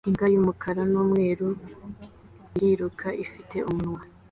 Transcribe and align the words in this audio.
Imbwa 0.07 0.25
y'umukara 0.33 0.81
n'umweru 0.91 1.47
iriruka 2.55 3.07
ifite 3.23 3.57
umunwa 3.71 4.01